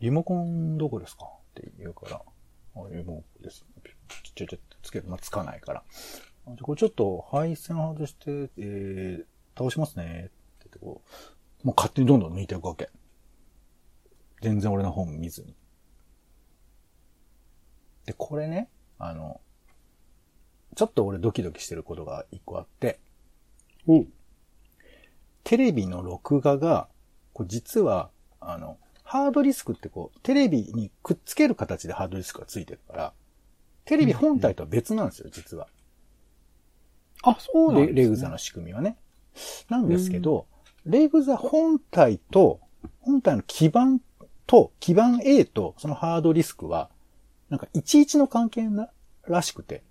[0.00, 3.64] リモコンどこですかって言うから、あリモコンです。
[4.24, 5.04] ちっちゃいちゃってつける。
[5.06, 5.84] まあ、つかないから。
[6.48, 9.24] あじゃこれちょっと配線外して、えー、
[9.56, 10.04] 倒しますね。
[10.04, 10.30] って
[10.64, 11.02] 言ってこ
[11.62, 12.90] う、もう勝手にどんどん抜いていくわけ。
[14.42, 15.54] 全然俺の本見ずに。
[18.04, 19.40] で、これね、あの、
[20.74, 22.98] ちょっと俺ドキドキしてることが一個あって、
[23.86, 24.08] おう
[25.46, 26.88] テレビの録画が、
[27.32, 33.12] こう実は、あの、ハードディスクってこう、テレビにくっつける形でハードディスクがついてるから、
[33.84, 35.68] テレビ本体とは別なんですよ、実は。
[37.22, 38.96] あ、そうなんレです、ね、レグザの仕組みはね。
[39.68, 40.48] なんですけど、
[40.84, 42.58] レグザ本体と、
[43.02, 44.00] 本体の基板
[44.48, 46.90] と、基板 A とそのハードディスクは、
[47.50, 48.90] なんか11の関係な、
[49.28, 49.84] らしくて、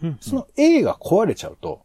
[0.00, 0.18] うん。
[0.20, 1.82] その A が壊れちゃうと、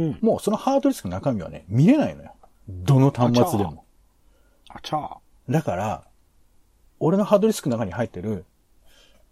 [0.00, 0.18] うん。
[0.22, 2.34] もうそのハードディスクの中身はね、見れないのよ。
[2.68, 3.84] どの端末でも。
[4.68, 5.10] あちゃ
[5.48, 6.04] だから、
[6.98, 8.46] 俺のハードディスクの中に入ってる、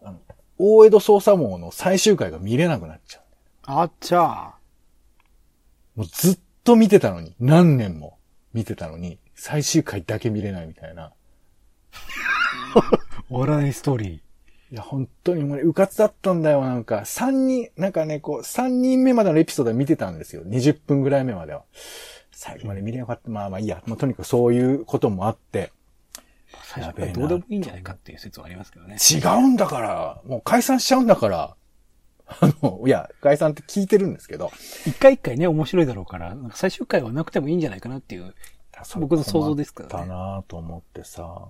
[0.03, 0.21] あの、
[0.59, 3.23] 大江戸捜査網の最終回が見れなくなっちゃう。
[3.67, 4.55] あっちゃ
[5.95, 8.19] もうずっと見てたのに、何年も
[8.53, 11.13] 見てたのに、最終回だけ見れないみたいな。
[13.29, 14.28] 終わらないストーリー。
[14.71, 17.05] いや、本当にもうね、うかつだったんだよ、なんか。
[17.07, 20.43] 三人、なんかね、こう、三人目までのエピソードは見てたんですよ。
[20.45, 21.65] 20分ぐらい目までは。
[22.33, 23.31] 最後まで見れなかった。
[23.31, 23.83] まあまあいいや。
[23.87, 25.73] もうとにかくそういうこともあって。
[26.65, 28.97] 最初からどうでもいいんじゃないかっていう説はありますけどね。
[28.97, 31.57] 違うんだから、もう解散しちゃうんだから。
[32.29, 34.53] あの、いや、解散って聞いてるんですけど。
[34.87, 38.35] 一回一回ね、面白いだろうから、最終回はなくてもいいんじゃないかなっていう。
[38.97, 41.49] 僕の想像ですけどねだなと思ってさ、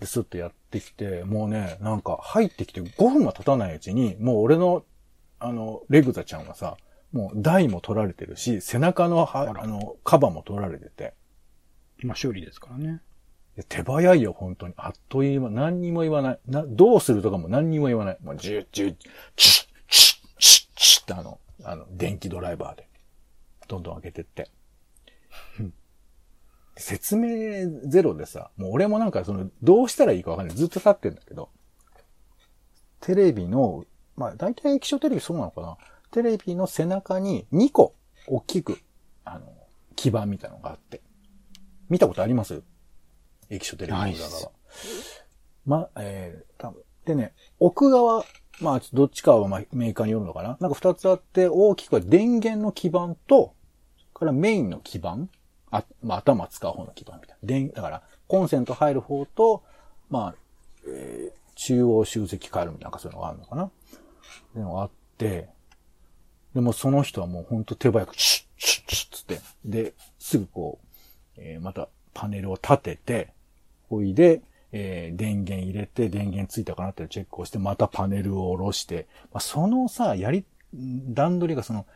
[0.00, 4.84] で、スッとやってきて、もうね、なんか入ってきて5分は経たないうちに、もう俺の、
[5.38, 6.76] あの、レグザちゃんはさ、
[7.12, 11.14] もう台も取られてるし、背中のは、らあの、カバーも取られてて、
[12.02, 13.00] まあ修理ですからね。
[13.68, 14.74] 手早いよ、本当に。
[14.76, 16.38] あっという間、何にも言わない。
[16.46, 18.18] な、どうするとかも何にも言わない。
[18.22, 18.94] もう、ジュッ、ジュッ、
[19.36, 22.88] チッ、チッ、チッ、チッってあの、あの、電気ドライバーで、
[23.66, 24.50] どんどん開けてって。
[26.78, 30.56] 説明ゼロでさ、もう俺もなんかその、どうしたらいいかわかんない。
[30.56, 31.50] ずっと立ってんだけど、
[33.00, 33.84] テレビの、
[34.16, 35.76] まあ大体液晶テレビそうなのかな。
[36.10, 37.94] テレビの背中に2個
[38.26, 38.78] 大きく、
[39.24, 39.46] あの、
[39.96, 41.00] 基板みたいなのがあって。
[41.88, 42.62] 見たことあります？
[43.50, 44.52] 液晶テレビの裏側。
[45.66, 46.82] ま、えー、多分。
[47.04, 48.24] でね、奥側、
[48.60, 50.58] まあ、どっちかはまあメーカーによるのかな。
[50.60, 53.54] なんか二つあって、大きくは電源の基板と、
[54.14, 55.28] からメインの基板
[55.70, 57.36] あ、まあ、頭使う方の基板みたいな。
[57.42, 59.62] 電、だから、コンセント入る方と、
[60.10, 60.34] まあ、
[60.86, 63.70] えー中央集積回路みたいなそういうのがあるのかなっ
[64.52, 65.48] ていうのがあって、
[66.54, 70.86] でもその人はもうほんと手早く、シュッ、シュッ、シュッつって、で、すぐこう、
[71.36, 73.32] えーまたパネルを立てて、
[73.88, 81.86] ほいで、えー電源入れて、電源ついたかなってチェックをして、またパネルを下ろして、まあ、そのさ、やり、段取りがその、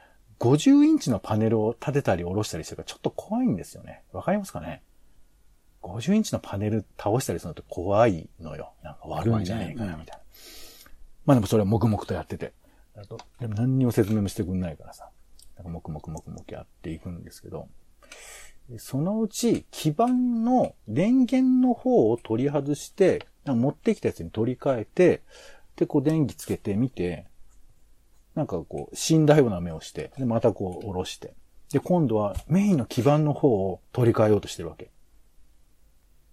[0.42, 4.02] 50インチのパネルを立てたり下ろしたりしてるからちょっと怖いんですよね。
[4.12, 4.82] わかりますかね
[5.82, 8.72] ?50 インチのパネル倒したりするのって怖いのよ。
[8.82, 10.24] なんか悪いんじゃないかな、みたいな。
[11.26, 12.52] まあでもそれは黙々とやってて。
[12.96, 15.10] あとでも何にも説明もしてくんないからさ。
[15.54, 17.68] なんか黙々黙々やっていくんですけど。
[18.68, 25.22] でそのうち、基板の電源の方を取り外して、持ってきたやつに取り替えて、
[25.76, 27.26] で、こう電気つけてみて、
[28.34, 31.34] なんかこう、死んだような目をして、で、またこう、下ろして。
[31.72, 34.90] で、今度はメインの基板の方を取り替えようとしてるわけ。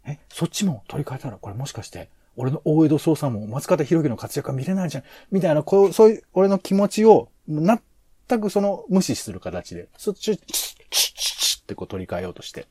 [0.05, 7.79] え、そっちも取り替えたら、これもしかして、俺の大江戸捜査も松方弘樹の活躍が見れないじゃん、みたいな、こう、そういう、俺の気持ちを、全
[8.39, 12.67] くその、無視する形で、そっち、チッ、チッ、チッ、チッってこう取り替えようとして。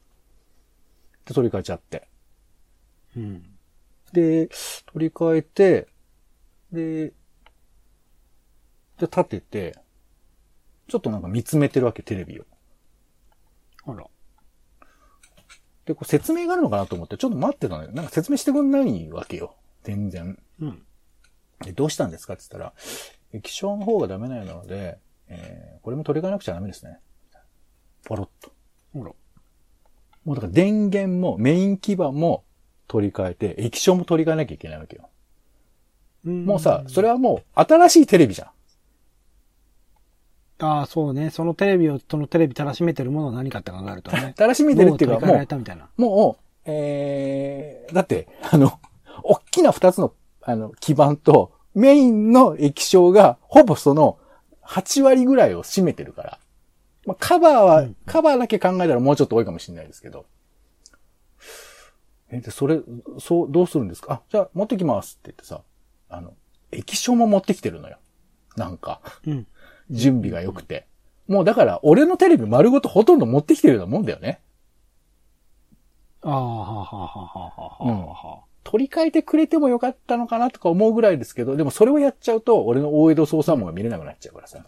[1.26, 2.08] で、取り替えちゃって。
[3.16, 3.42] うん。
[4.12, 4.48] で、
[4.92, 5.88] 取り替えて、
[6.72, 7.12] で、
[8.98, 9.78] で、立てて、
[10.88, 12.44] ちょっとなんか見つめてるわけ、テレビを。
[13.86, 14.06] あら。
[15.84, 17.92] で、こう説明があるのかなと思って、ちょっと待ってたのよ。
[17.92, 19.56] なんか説明してくんないわけよ。
[19.84, 20.38] 全然。
[20.60, 20.82] うん。
[21.64, 22.72] で、どうしたんですかって言ったら、
[23.32, 26.98] 液晶の方がダメなようなので、えー、これも取り替えなくちゃダメですね。
[28.04, 28.52] ポロッと。
[28.96, 29.04] あら。
[30.24, 32.44] もうだから電源もメイン基板も
[32.86, 35.08] 取り替えて、液晶も取り替えなきゃいけないわけよ。
[36.24, 38.50] もうさ、それはもう新しいテレビじゃん。
[40.60, 41.30] ああ、そうね。
[41.30, 44.34] そのテレビを、そのテレビたらしめてるものは何かって考えるとね。
[44.38, 45.88] 新しめてるっていうか、もうもれたみたいな。
[45.96, 48.78] う、もう、えー、だって、 あの、
[49.22, 54.18] 大きな二つの、あの、基板と、メインの液晶が、ほぼその、
[54.64, 56.38] 8割ぐらいを占めてるから。
[57.06, 60.26] まあ、カバーは、うんカバーだけ考えたらもうちょっと多いかもしれないですけど。
[62.30, 62.80] え、で、それ、
[63.18, 64.14] そう、どうするんですか？
[64.14, 65.62] あ、じゃあ、持ってきますって言ってさ、
[66.10, 66.34] あの、
[66.72, 67.98] 液晶も持ってきてるのよ。
[68.56, 69.00] なんか。
[69.26, 69.46] うん。
[69.90, 70.86] 準備が良くて。
[71.26, 74.40] もうだから、俺のテレビ丸ごとほとんど持ってきてるようなもんだよね。
[76.22, 84.64] ああ、はあ、はあ、はあ、はあ、はあ、は取り替えてくれてもよかったのかなとか思うぐらいですけど、でもそれをやっちゃうと、俺の大江戸捜査網が見れなくなっちゃうからさ。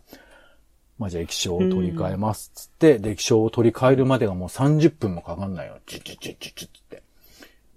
[0.99, 5.79] まあじゃあ液晶を取り替えますっつって、で液晶を取り替えるまでがもう30分もかかんないよ。
[5.87, 7.03] チュッチュッチュッチュッチュって。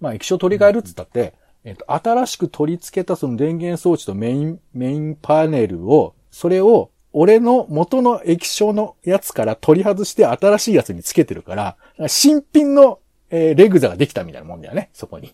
[0.00, 12.98] まあ液晶取り替えるっつったって、えっと、新しく取り付けたその電源装置とメイン、メインパネルを、それを、俺の元の液晶のやつから取り外して新しいやつにつけてるから、新品の、
[13.30, 15.32] えーレグザができたみたいなもんだよね、そこに。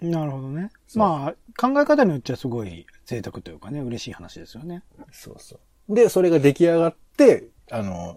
[0.00, 0.06] あ。
[0.06, 0.70] なるほどね。
[0.94, 4.84] まあ、考え方によっちゃすごい贅沢というかね、嬉しい話ですよね。
[5.10, 5.58] そうそ
[5.88, 5.94] う。
[5.94, 8.16] で、それが出来上がって、あの、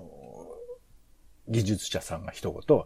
[1.48, 2.84] 技術者さんが一言、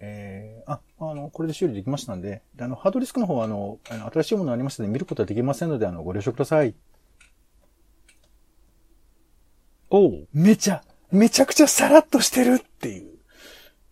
[0.00, 6.74] えー、あ、あの、これで修理できましたんで、であの、ハードディスクの方は、あの、あの新しいものありましたので見ることはできませんので、あの、ご了承ください。
[9.90, 10.28] おう。
[10.32, 13.18] めちゃ、めちゃくちゃさらっとしてるっていう。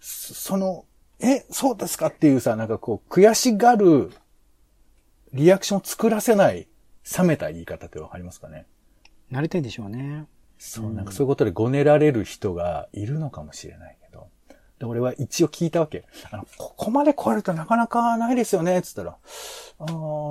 [0.00, 0.84] そその、
[1.20, 4.10] え、そうですかっていうさ、なんかこう、悔しがる、
[5.32, 6.68] リアクションを作らせない、
[7.18, 8.66] 冷めた言い方ってわかりますかね？
[9.30, 10.26] 慣れてんでしょうね。
[10.58, 14.28] そう、なんかそういうことでごねられる人がいるのかもしれないけど。
[14.78, 16.04] で、俺は一応聞いたわけ。
[16.30, 19.10] あの、ここまで来られるとなかなかないですよね、つったら。
[19.10, 19.16] あ
[19.84, 19.86] あ、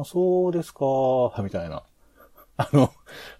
[0.05, 0.79] そうですか、
[1.43, 1.83] みたいな。
[2.57, 2.93] あの、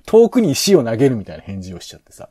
[0.06, 2.30] 遠くに石を投げるみたいな返事をしちゃってさ。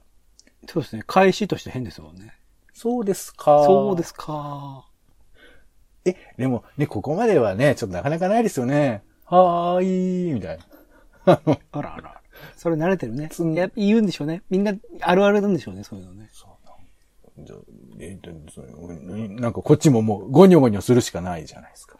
[0.66, 1.02] そうですね。
[1.06, 2.34] 返しとして変ですもんね。
[2.72, 3.64] そうですか。
[3.64, 4.86] そうですか。
[6.04, 9.02] え、でもね、ここまではね、ちょっとなかなかないですよね。
[9.24, 10.58] はーい、みたい
[11.26, 11.40] な。
[11.72, 12.20] あらあら。
[12.56, 13.30] それ慣れてるね。
[13.54, 14.42] や言うんでしょうね。
[14.50, 16.28] みんな、あるあるなんでしょうね、そういうのね。
[17.38, 17.56] じゃ
[17.98, 21.98] えでそうなんかこっちももうゴニョゴニョするしかないじゃないですか。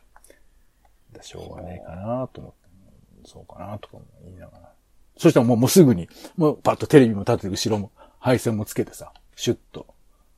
[1.12, 3.28] だしょうがねえかなと思って。
[3.28, 4.73] そうかなとかも言いながら。
[5.16, 9.86] そしたらもうもうすぐに、もうパッとテレビも立てて後ろも配線もつけてさ、シュッと。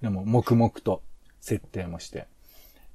[0.03, 1.03] でも黙々と
[1.41, 2.27] 設定もして。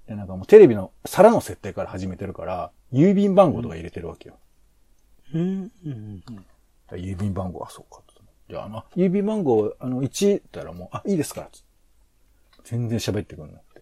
[0.07, 4.35] で、なんかもうテレビの皿の設定から始めてるから、郵便番号とか入れてるわけよ。
[5.33, 5.71] うん。
[5.85, 6.23] うん。
[6.91, 8.11] 郵便番号はそうかと。
[8.51, 11.49] じゃあ、あの、郵便番号、あの、1ったらもう、あ、いいですから、
[12.65, 13.81] 全然喋ってくんなくて。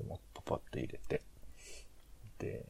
[0.00, 1.22] でも、パパって入れて、
[2.40, 2.66] で、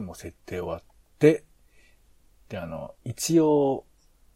[0.00, 0.82] もう設定終わっ
[1.18, 1.44] て、
[2.48, 3.84] で、あの、一応、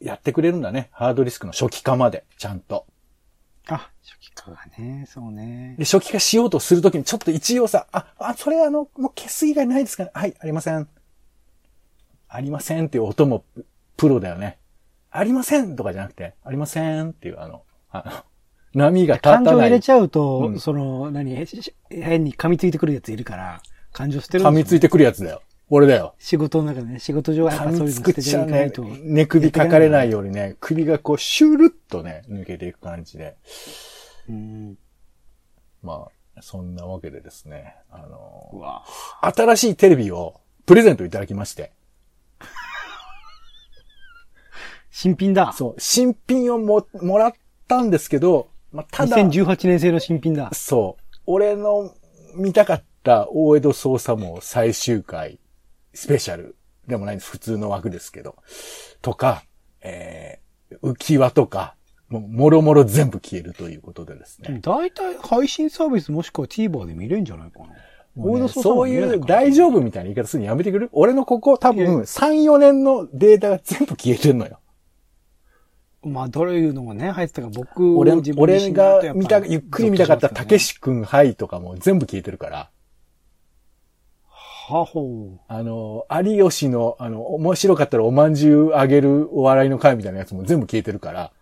[0.01, 0.91] やってくれるんだね。
[0.93, 2.87] ハードディスクの初期化まで、ちゃんと。
[3.69, 5.85] あ、初期化がね、そうねで、。
[5.85, 10.89] 初期化しようとするときに、ちょっと一応さ、あ、あ、それあの、もう消す以外ないですかねはい、ありません。
[12.29, 14.59] ありませんっていう音もププロだよね。
[15.11, 18.05] ありませんとかじゃなくて、ありませんっていうあの、あ
[18.75, 19.71] の、波が立た感情入ない。
[19.71, 21.35] れちゃうと、うんその、何、
[21.89, 23.63] 変に噛みついてくるやついるから、
[23.97, 25.41] 感情捨てる噛みついてくるやつだよ。
[25.71, 26.15] 俺だよ。
[26.19, 33.37] 仕事の中でね、仕事上はやっぱそういうつくっちゃいかないねと。、寝首かかれないようにね、首がこうシュルッとね、抜けていく感じで。
[34.29, 34.79] うん。
[35.83, 38.63] まあ、そんなわけでですね、あの
[39.23, 41.73] 新しいテレビをプレゼントいただきまして。
[44.91, 45.55] 新品だ。
[45.55, 47.33] そう、新品をも、もらっ
[47.67, 50.51] たんですけど、まあ、ただ、2018年製の新品だ。
[50.53, 51.95] そう、俺の
[52.35, 55.39] 見たかった大江戸捜査網最終回
[55.95, 56.57] スペシャル
[56.89, 57.31] でもないんです。
[57.31, 58.37] 普通の枠ですけど。
[59.01, 59.45] とか、
[59.81, 61.77] えー、浮き輪とか、
[62.09, 64.59] もう、もろもろ全部消えるということでですね。
[64.61, 67.67] 大体配信サービスもしくは TVer で見れるんじゃないかな。
[67.67, 67.83] もうね
[68.17, 74.59] 大江戸捜査そういう大丈夫みたいな言い方するのやめてくれる俺のここ多分3、4年のデータが全部消えてんのよ。
[76.03, 80.69] まあ、どういうのがね、入ってたか僕俺俺が見た、ゆっくり見たかったたけし。
[80.69, 82.71] し君はいとかも全部消えてるから。
[84.69, 91.33] はほあの、有吉の、あの、面白かったらおまんじゅうあげるお笑いの会みたいなやつも全部消えてるから、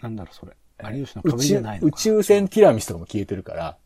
[0.00, 0.02] う。
[0.02, 0.56] なんだろう、それ。
[0.92, 1.96] 有吉の壁じゃない、の宇か。
[1.96, 3.78] 宙船ティラミスとかも消えてるから、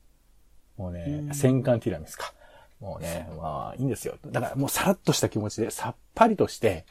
[0.79, 2.33] もうねう、ん戦艦ティラミスか。
[2.81, 4.17] もうね、まあ、いいんですよ。
[4.27, 6.87] だからもうさらっとした気持ちで、さっぱりとして、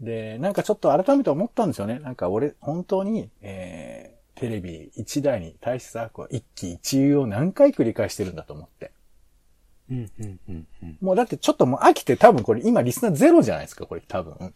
[0.00, 2.00] で、なんかちょっと改めて思ったんですよね。
[2.00, 8.90] なんか俺、本当に、えー、テレビ一台に対してさ、こう一喜一憂を何回繰り返してるんだと思って。
[9.90, 10.98] うん、うん、うん、うん。
[11.00, 14.54] もうだってちょっともう飽きて多分これ今リスナーゼロじゃないですか、これ多分。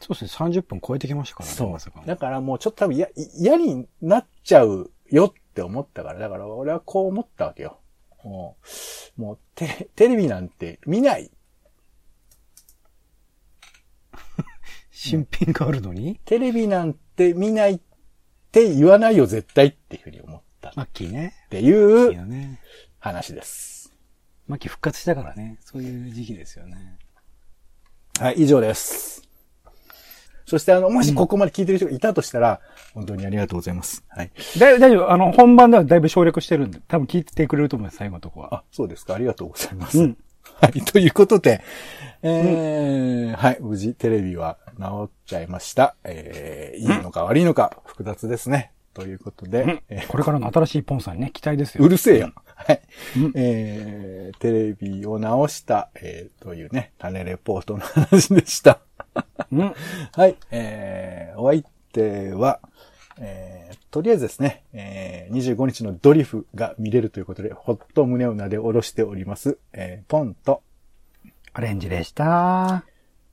[0.00, 2.02] そうですね、30分超えてきましたからね、そうまさか。
[2.06, 7.78] だからもうちょっと多分嫌、嫌になっちゃうよって思ったから、だから俺はこう思ったわけよ。
[8.24, 8.56] も
[9.18, 11.30] う、もうテテレビなんて見ない。
[14.90, 16.20] 新品があるのに？
[16.26, 17.80] テレビなんて見ないっ
[18.52, 21.34] て言わないよ絶対っていうふうに思ったっマッキーね。
[21.48, 22.58] ていう。
[22.98, 23.79] 話です。
[24.50, 25.58] マッキー復活したからね。
[25.60, 26.98] そういう時期ですよね。
[28.18, 29.22] はい、以上です。
[30.44, 32.60] そしてあの、もしここまで聞いてる人がいたとしたら、
[32.92, 34.04] 本当にありがとうございます。
[34.08, 34.32] はい。
[34.58, 35.12] 大丈夫。
[35.12, 38.56] あの、本番ではだいぶ省略してるんで、多分聞いてくれると思います、最後のとこは。
[38.56, 39.14] あ、そうですか。
[39.14, 40.00] ありがとうございます。
[40.00, 40.80] うんはい。
[40.82, 41.62] ということで、
[42.22, 43.58] えーはい。
[43.60, 45.94] 無事テレビは治っちゃいました。
[46.02, 48.72] えーいいのか悪いのか複雑ですね。
[48.94, 51.84] ということで、えーこれからの新しいポンさんにね、期待ですよ。
[51.84, 52.32] うるせえよ。
[52.54, 52.80] はい。
[53.16, 58.80] うんえーテレビを直した、えーというね、種レポートの話でした。
[59.52, 59.74] うん。
[60.12, 60.36] はい。
[60.50, 61.62] えー、お相
[61.92, 62.60] 手は、
[63.18, 70.62] えー、とりあえずですね、えー、25日のドリフが見れるということで、ほっと胸をなで下ろしております、えー、ポンと、
[71.52, 72.84] アレンジでした。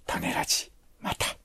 [0.05, 0.71] 種ラジ。
[1.01, 1.37] また。